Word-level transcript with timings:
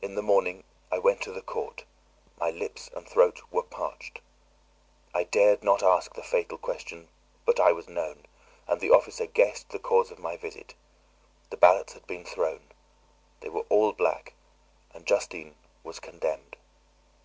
In 0.00 0.14
the 0.14 0.22
morning 0.22 0.62
I 0.88 1.00
went 1.00 1.20
to 1.22 1.32
the 1.32 1.42
court; 1.42 1.84
my 2.38 2.48
lips 2.48 2.90
and 2.94 3.08
throat 3.08 3.40
were 3.50 3.64
parched. 3.64 4.20
I 5.12 5.24
dared 5.24 5.64
not 5.64 5.82
ask 5.82 6.14
the 6.14 6.22
fatal 6.22 6.58
question, 6.58 7.08
but 7.44 7.58
I 7.58 7.72
was 7.72 7.88
known, 7.88 8.26
and 8.68 8.80
the 8.80 8.92
officer 8.92 9.26
guessed 9.26 9.70
the 9.70 9.80
cause 9.80 10.12
of 10.12 10.20
my 10.20 10.36
visit. 10.36 10.76
The 11.50 11.56
ballots 11.56 11.94
had 11.94 12.06
been 12.06 12.24
thrown; 12.24 12.68
they 13.40 13.48
were 13.48 13.66
all 13.68 13.92
black, 13.92 14.34
and 14.94 15.04
Justine 15.04 15.56
was 15.82 15.98
condemned. 15.98 16.56